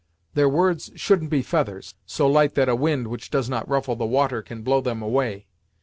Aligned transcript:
Their 0.33 0.49
words 0.49 0.89
shouldn't 0.95 1.29
be 1.29 1.43
feathers, 1.43 1.93
so 2.07 2.25
light 2.25 2.55
that 2.55 2.67
a 2.67 2.75
wind 2.75 3.05
which 3.07 3.29
does 3.29 3.47
not 3.47 3.69
ruffle 3.69 3.95
the 3.95 4.03
water 4.07 4.41
can 4.41 4.63
blow 4.63 4.81
them 4.81 4.99
away. 5.03 5.45